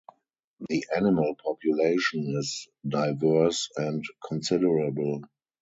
The 0.67 0.83
animal 0.97 1.35
population 1.35 2.33
is 2.39 2.67
diverse 2.89 3.69
and 3.77 4.03
considerable. 4.27 5.21